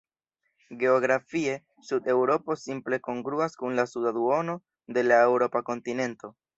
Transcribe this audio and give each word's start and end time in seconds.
Geografie, 0.83 1.53
Sud-Eŭropo 1.91 2.57
simple 2.63 3.01
kongruas 3.11 3.61
kun 3.63 3.79
la 3.83 3.89
suda 3.95 4.17
duono 4.21 4.61
de 4.99 5.09
la 5.11 5.25
eŭropa 5.31 5.67
kontinento. 5.73 6.39